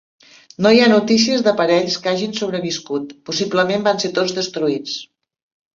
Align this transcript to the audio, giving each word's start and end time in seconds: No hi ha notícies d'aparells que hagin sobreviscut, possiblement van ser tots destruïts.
No 0.65 0.69
hi 0.75 0.79
ha 0.83 0.87
notícies 0.93 1.43
d'aparells 1.49 1.99
que 2.07 2.11
hagin 2.15 2.33
sobreviscut, 2.41 3.15
possiblement 3.31 3.89
van 3.91 4.05
ser 4.07 4.13
tots 4.19 4.39
destruïts. 4.41 4.99